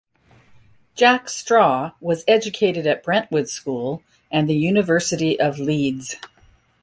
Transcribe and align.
Jack 0.95 1.29
Straw 1.29 1.91
was 2.01 2.23
educated 2.27 2.87
at 2.87 3.03
Brentwood 3.03 3.49
School 3.49 4.01
and 4.31 4.49
the 4.49 4.55
University 4.55 5.39
of 5.39 5.59
Leeds. 5.59 6.15